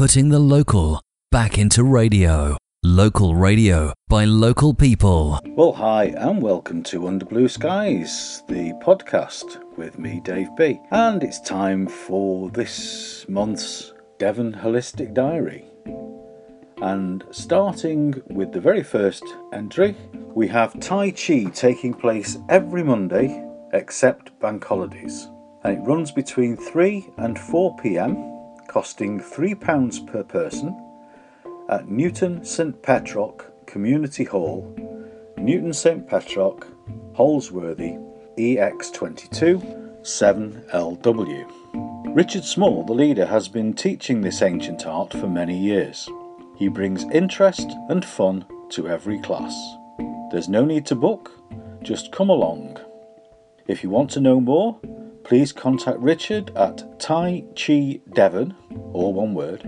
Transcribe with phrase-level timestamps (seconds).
[0.00, 0.98] putting the local
[1.30, 2.56] back into radio.
[2.82, 5.38] Local radio by local people.
[5.48, 10.80] Well, hi, and welcome to Under Blue Skies, the podcast with me, Dave B.
[10.90, 15.66] And it's time for this month's Devon Holistic Diary.
[16.80, 19.94] And starting with the very first entry,
[20.34, 25.28] we have Tai Chi taking place every Monday except bank holidays.
[25.62, 28.29] And it runs between 3 and 4 pm,
[28.70, 30.80] costing £3 per person
[31.68, 34.72] at Newton St Petrock Community Hall,
[35.36, 36.68] Newton St Petrock,
[37.16, 37.98] Holsworthy,
[38.38, 42.14] EX22 7LW.
[42.14, 46.08] Richard Small, the leader, has been teaching this ancient art for many years.
[46.56, 49.52] He brings interest and fun to every class.
[50.30, 51.32] There's no need to book,
[51.82, 52.78] just come along.
[53.66, 54.78] If you want to know more,
[55.24, 58.54] please contact Richard at Tai Chi Devon,
[58.92, 59.62] all one word,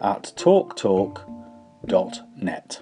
[0.00, 1.34] at talktalk.com
[2.36, 2.80] net.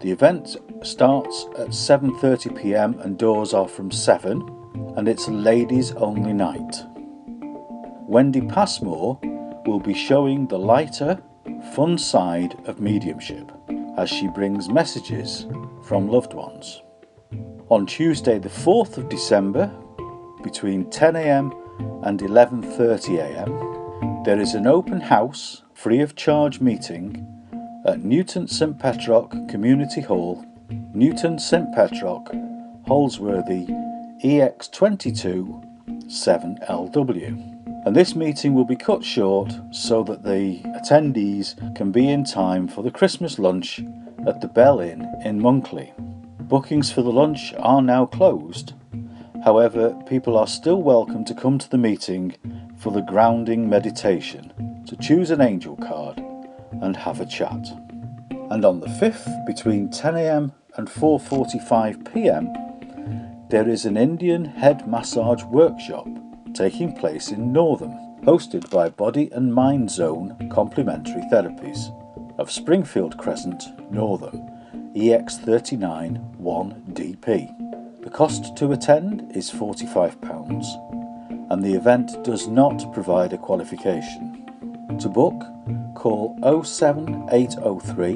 [0.02, 3.00] The event starts at 7:30 p.m.
[3.00, 4.44] and doors are from 7
[4.97, 6.84] and it's a ladies only night.
[8.06, 9.18] Wendy Passmore
[9.66, 11.24] will be showing the lighter,
[11.74, 13.50] fun side of mediumship
[13.97, 15.47] as she brings messages
[15.84, 16.81] from loved ones.
[17.69, 19.72] On Tuesday the 4th of December
[20.44, 21.53] between 10am
[22.06, 27.25] and 11.30am there is an open house free of charge meeting
[27.88, 30.46] at Newton St Petrock Community Hall,
[30.94, 32.30] Newton St Petrock,
[32.86, 33.66] Holsworthy
[34.22, 35.64] EX22
[36.06, 37.86] 7LW.
[37.86, 42.68] And this meeting will be cut short so that the attendees can be in time
[42.68, 43.81] for the Christmas lunch
[44.28, 45.94] at the Bell Inn in Monkleigh.
[46.42, 48.74] Bookings for the lunch are now closed.
[49.46, 52.36] However, people are still welcome to come to the meeting
[52.78, 56.22] for the grounding meditation, to choose an angel card
[56.82, 57.74] and have a chat.
[58.50, 66.08] And on the 5th, between 10am and 4:45pm, there is an Indian head massage workshop
[66.54, 67.92] taking place in Northam,
[68.24, 71.92] hosted by Body and Mind Zone Complementary Therapies
[72.38, 74.50] of Springfield Crescent, Northam,
[74.96, 78.04] EX39 1DP.
[78.04, 84.46] The cost to attend is £45 and the event does not provide a qualification.
[85.00, 85.44] To book,
[86.07, 86.31] call
[86.63, 88.16] 07803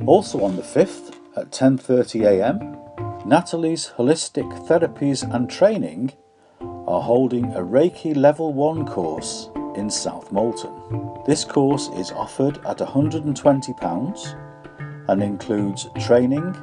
[0.07, 6.13] Also on the 5th at 10.30am, Natalie's Holistic Therapies and Training
[6.61, 11.27] are holding a Reiki Level 1 course in South Molton.
[11.27, 16.55] This course is offered at £120 and includes training,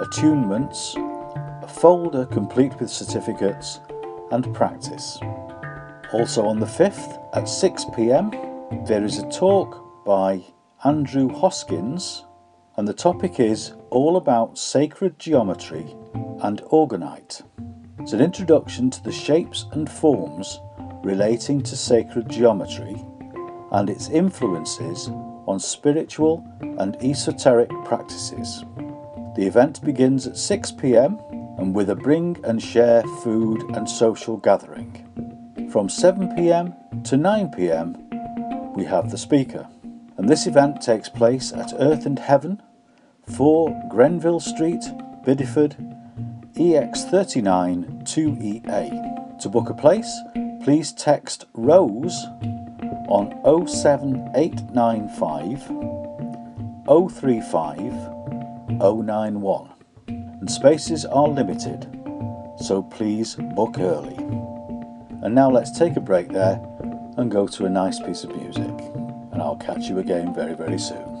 [0.00, 0.94] attunements,
[1.64, 3.80] a folder complete with certificates,
[4.30, 5.18] and practice.
[6.12, 10.44] Also on the 5th at 6pm, there is a talk by
[10.84, 12.25] Andrew Hoskins,
[12.76, 15.94] and the topic is all about sacred geometry
[16.42, 17.42] and orgonite.
[18.00, 20.60] It's an introduction to the shapes and forms
[21.02, 23.02] relating to sacred geometry
[23.72, 25.08] and its influences
[25.46, 26.46] on spiritual
[26.78, 28.64] and esoteric practices.
[29.36, 31.18] The event begins at 6 pm
[31.58, 35.68] and with a bring and share food and social gathering.
[35.72, 36.74] From 7 pm
[37.04, 39.66] to 9 pm, we have the speaker.
[40.18, 42.62] And this event takes place at Earth and Heaven,
[43.34, 44.82] 4 Grenville Street,
[45.24, 45.74] Bideford,
[46.54, 49.40] EX39 2EA.
[49.40, 50.10] To book a place,
[50.62, 52.24] please text ROSE
[53.08, 53.34] on
[53.68, 55.62] 07895
[56.86, 57.78] 035
[58.78, 59.70] 091.
[60.08, 61.86] And spaces are limited,
[62.58, 64.16] so please book early.
[65.22, 66.60] And now let's take a break there
[67.16, 68.70] and go to a nice piece of music.
[69.32, 71.15] And I'll catch you again very, very soon.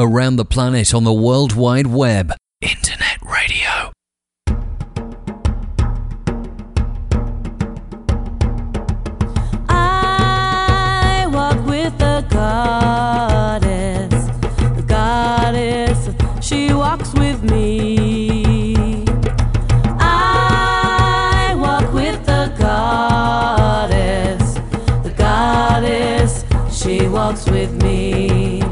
[0.00, 3.90] Around the planet on the World Wide Web, Internet Radio.
[9.68, 14.26] I walk with the goddess.
[14.76, 16.10] The goddess,
[16.46, 19.04] she walks with me.
[19.98, 24.54] I walk with the goddess.
[25.02, 28.67] The goddess, she walks with me.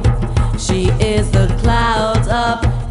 [0.77, 2.86] Is the clouds up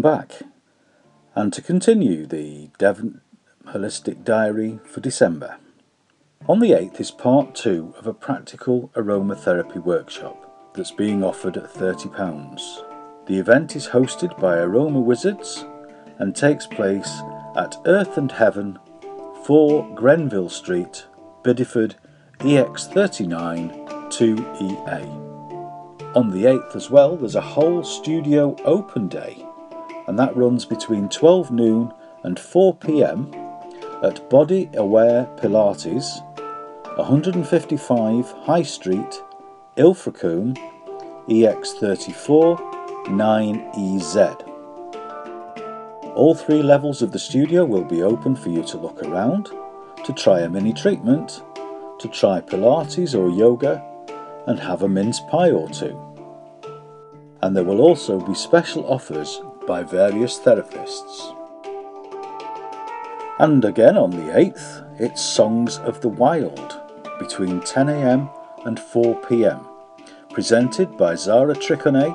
[0.00, 0.42] back.
[1.34, 3.20] And to continue the Devon
[3.66, 5.56] Holistic Diary for December.
[6.48, 11.72] On the 8th is part 2 of a practical aromatherapy workshop that's being offered at
[11.72, 13.26] £30.
[13.26, 15.64] The event is hosted by Aroma Wizards
[16.18, 17.20] and takes place
[17.56, 18.78] at Earth and Heaven,
[19.44, 21.06] 4 Grenville Street,
[21.42, 21.94] Bideford,
[22.38, 26.16] EX39 2EA.
[26.16, 29.44] On the 8th as well, there's a whole studio open day,
[30.06, 31.92] and that runs between 12 noon
[32.24, 33.32] and 4 pm
[34.02, 36.20] at Body Aware Pilates,
[36.96, 39.22] 155 High Street,
[39.76, 40.56] Ilfracombe,
[41.28, 42.70] EX34
[43.06, 44.46] 9EZ.
[46.14, 49.46] All three levels of the studio will be open for you to look around,
[50.04, 51.42] to try a mini treatment,
[51.98, 53.84] to try Pilates or yoga,
[54.46, 55.98] and have a mince pie or two.
[57.42, 61.36] And there will also be special offers by various therapists.
[63.38, 66.80] And again on the 8th, it's Songs of the Wild
[67.18, 68.30] between 10am
[68.66, 69.66] and 4pm,
[70.30, 72.14] presented by Zara Triconet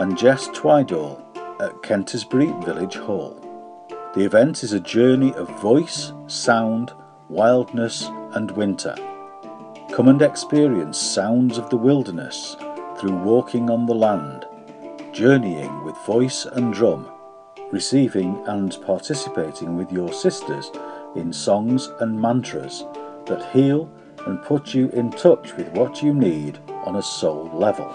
[0.00, 1.20] and Jess Twidall
[1.60, 3.40] at Kentisbury Village Hall.
[4.14, 6.92] The event is a journey of voice, sound,
[7.28, 8.94] wildness, and winter.
[9.92, 12.56] Come and experience sounds of the wilderness
[12.98, 14.46] through walking on the land,
[15.14, 17.08] journeying with voice and drum,
[17.70, 20.72] receiving and participating with your sisters
[21.14, 22.84] in songs and mantras
[23.26, 23.88] that heal
[24.26, 27.94] and put you in touch with what you need on a soul level.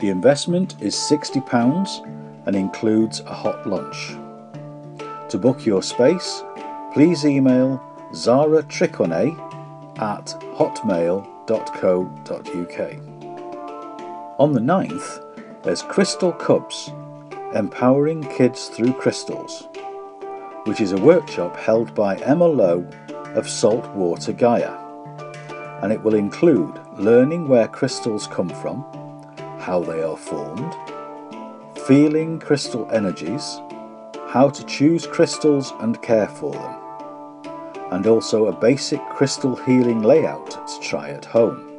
[0.00, 4.16] The investment is £60 and includes a hot lunch.
[5.28, 6.42] To book your space,
[6.92, 7.80] please email
[8.12, 9.38] Zara Triconet
[10.00, 11.30] at hotmail.co.uk.
[14.40, 15.23] On the 9th,
[15.64, 16.92] there's Crystal Cubs
[17.54, 19.66] Empowering Kids Through Crystals,
[20.64, 22.86] which is a workshop held by Emma Lowe
[23.34, 24.76] of Saltwater Gaia,
[25.82, 28.84] and it will include learning where crystals come from,
[29.58, 30.74] how they are formed,
[31.86, 33.58] feeling crystal energies,
[34.28, 36.80] how to choose crystals and care for them
[37.90, 41.70] and also a basic crystal healing layout to try at home.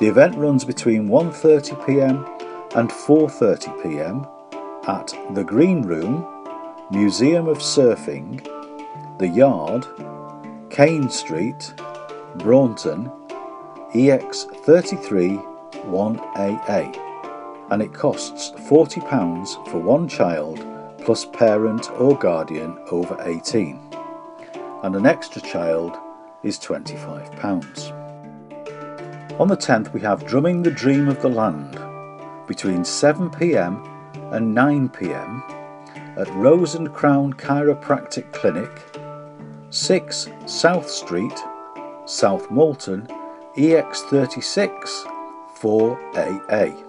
[0.00, 2.37] The event runs between 1.30pm
[2.74, 4.28] and 4.30pm
[4.88, 6.26] at The Green Room,
[6.90, 8.42] Museum of Surfing,
[9.18, 9.86] The Yard,
[10.70, 11.74] Caen Street,
[12.36, 13.10] Braunton,
[13.94, 15.42] EX33
[15.86, 17.04] 1AA
[17.70, 20.62] and it costs £40 for one child
[20.98, 23.80] plus parent or guardian over 18
[24.82, 25.96] and an extra child
[26.42, 27.94] is £25.
[29.40, 31.78] On the 10th, we have Drumming the Dream of the Land
[32.48, 33.86] between 7pm
[34.32, 38.70] and 9pm at Rose and Crown Chiropractic Clinic,
[39.70, 41.38] 6 South Street,
[42.06, 43.06] South Molton,
[43.56, 44.68] EX36
[45.60, 46.84] 4AA.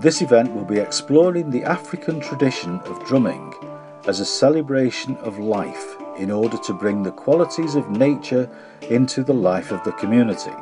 [0.00, 3.52] This event will be exploring the African tradition of drumming
[4.06, 8.48] as a celebration of life in order to bring the qualities of nature
[8.88, 10.52] into the life of the community.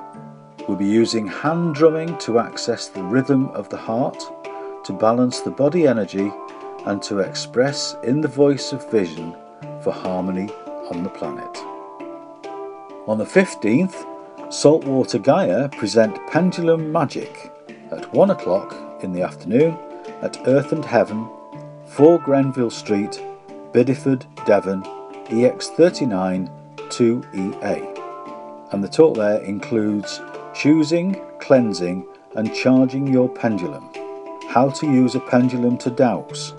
[0.69, 4.23] We'll be using hand drumming to access the rhythm of the heart,
[4.85, 6.31] to balance the body energy,
[6.85, 9.35] and to express in the voice of vision
[9.83, 10.51] for harmony
[10.93, 11.57] on the planet.
[13.07, 17.51] On the 15th, Saltwater Gaia present Pendulum Magic
[17.91, 19.79] at 1 o'clock in the afternoon
[20.21, 21.31] at Earth and Heaven,
[21.87, 23.23] 4 Grenville Street,
[23.73, 24.83] Bideford, Devon,
[25.29, 27.95] EX39 2EA.
[28.71, 30.21] And the talk there includes
[30.59, 33.89] choosing, cleansing, and charging your pendulum,
[34.49, 36.53] how to use a pendulum to dowse,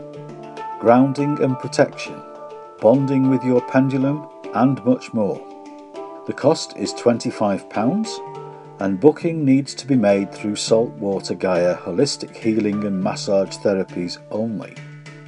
[0.80, 2.18] grounding and protection,
[2.80, 4.26] bonding with your pendulum,
[4.56, 5.38] and much more.
[6.28, 12.86] The cost is £25 and booking needs to be made through Saltwater Gaia Holistic Healing
[12.86, 14.74] and Massage Therapies only.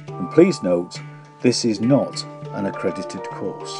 [0.08, 0.98] And please note,
[1.42, 2.24] this is not
[2.54, 3.74] an accredited course.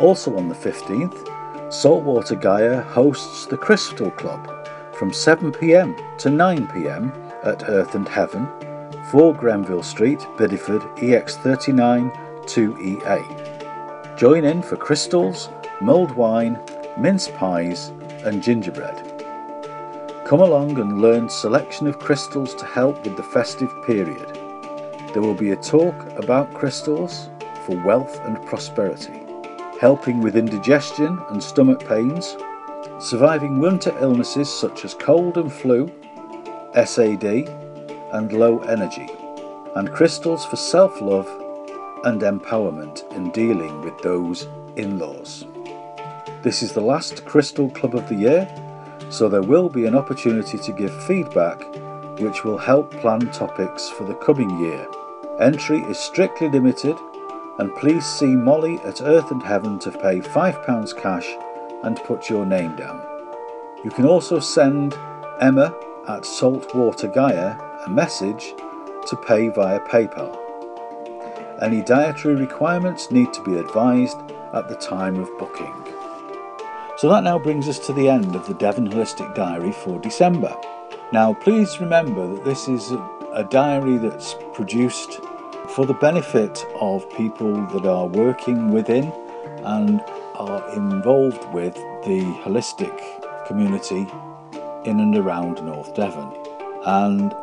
[0.00, 1.33] Also on the 15th,
[1.74, 4.46] Saltwater Gaia hosts the Crystal Club
[4.94, 7.12] from 7pm to 9pm
[7.44, 8.48] at Earth and Heaven,
[9.10, 12.14] 4 Grenville Street, Bideford, EX39
[12.44, 14.16] 2EA.
[14.16, 15.48] Join in for crystals,
[15.80, 16.60] mulled wine,
[16.96, 17.88] mince pies,
[18.24, 19.10] and gingerbread.
[20.24, 24.32] Come along and learn selection of crystals to help with the festive period.
[25.12, 27.30] There will be a talk about crystals
[27.66, 29.23] for wealth and prosperity,
[29.84, 32.38] helping with indigestion and stomach pains,
[32.98, 35.92] surviving winter illnesses such as cold and flu,
[36.72, 37.24] SAD,
[38.14, 39.06] and low energy,
[39.76, 41.28] and crystals for self love
[42.04, 45.44] and empowerment in dealing with those in laws.
[46.42, 48.48] This is the last Crystal Club of the year,
[49.10, 51.62] so there will be an opportunity to give feedback
[52.20, 54.88] which will help plan topics for the coming year.
[55.40, 56.96] Entry is strictly limited,
[57.58, 61.28] and please see Molly at Earth and Heaven to pay £5 cash
[61.82, 63.00] and put your name down.
[63.84, 64.96] You can also send
[65.40, 65.74] Emma
[66.08, 67.56] at Saltwater Gaia
[67.86, 68.54] a message
[69.06, 70.40] to pay via PayPal.
[71.62, 74.16] Any dietary requirements need to be advised
[74.52, 75.72] at the time of booking.
[76.96, 80.56] So that now brings us to the end of the Devon Holistic Diary for December.
[81.12, 85.20] Now, please remember that this is a diary that's produced
[85.74, 89.12] for the benefit of people that are working within
[89.64, 90.00] and
[90.34, 92.96] are involved with the holistic
[93.48, 94.06] community
[94.84, 96.32] in and around North Devon.
[96.86, 97.34] And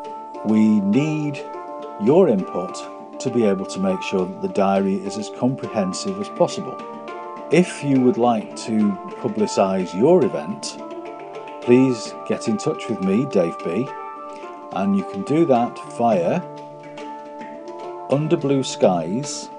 [0.45, 1.43] we need
[2.01, 6.29] your input to be able to make sure that the diary is as comprehensive as
[6.29, 6.77] possible.
[7.51, 10.77] If you would like to publicise your event,
[11.61, 13.89] please get in touch with me, Dave B,
[14.71, 16.41] and you can do that via
[18.11, 19.49] under blue skies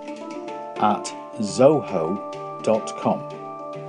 [0.76, 1.04] at
[1.40, 3.20] zoho.com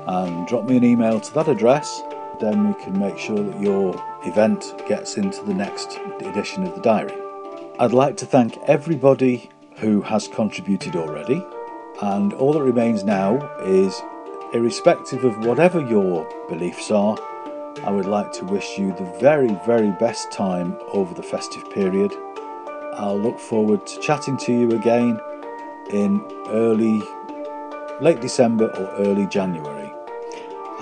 [0.07, 2.01] and drop me an email to that address
[2.39, 6.81] then we can make sure that your event gets into the next edition of the
[6.81, 7.13] diary.
[7.79, 11.45] I'd like to thank everybody who has contributed already,
[12.01, 14.01] and all that remains now is,
[14.53, 17.17] irrespective of whatever your beliefs are,
[17.83, 22.11] I would like to wish you the very, very best time over the festive period.
[22.97, 25.19] I'll look forward to chatting to you again
[25.91, 27.01] in early,
[28.01, 29.91] late December or early January.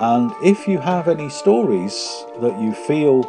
[0.00, 3.24] And if you have any stories that you feel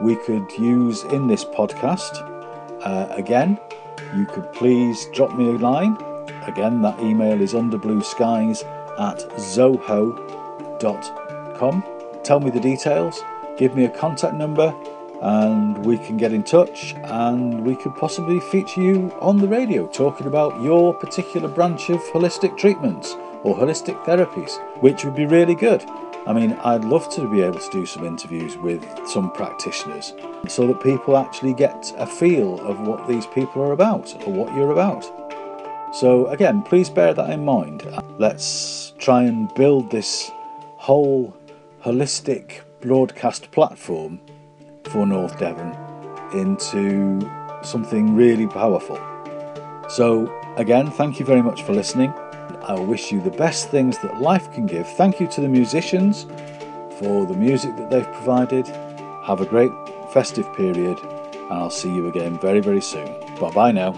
[0.00, 2.22] we could use in this podcast,
[2.82, 3.58] uh, again,
[4.14, 5.96] you could please drop me a line.
[6.46, 8.64] Again, that email is underblueskies
[8.98, 9.94] at zoho.com.
[12.22, 13.22] Tell me the details,
[13.56, 14.74] give me a contact number,
[15.26, 19.84] and we can get in touch and we could possibly feature you on the radio
[19.88, 25.56] talking about your particular branch of holistic treatments or holistic therapies, which would be really
[25.56, 25.84] good.
[26.28, 30.12] I mean, I'd love to be able to do some interviews with some practitioners
[30.46, 34.54] so that people actually get a feel of what these people are about or what
[34.54, 35.04] you're about.
[35.92, 37.82] So, again, please bear that in mind.
[38.18, 40.30] Let's try and build this
[40.76, 41.36] whole
[41.82, 44.20] holistic broadcast platform
[44.86, 45.76] for North Devon
[46.32, 47.20] into
[47.62, 48.98] something really powerful.
[49.88, 52.12] So, again, thank you very much for listening.
[52.62, 54.88] I wish you the best things that life can give.
[54.88, 56.26] Thank you to the musicians
[56.98, 58.66] for the music that they've provided.
[59.24, 59.70] Have a great
[60.12, 63.06] festive period, and I'll see you again very, very soon.
[63.38, 63.92] Bye bye now.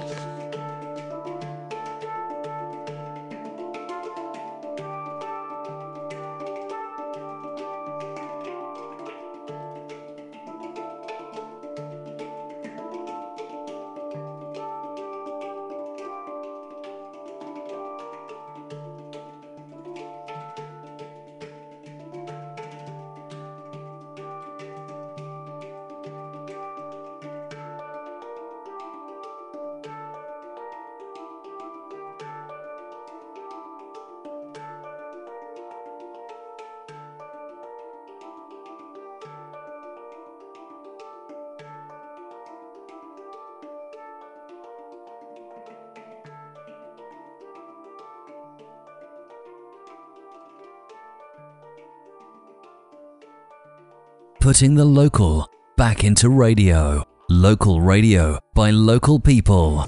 [54.49, 57.05] Putting the local back into radio.
[57.29, 59.85] Local radio by local people.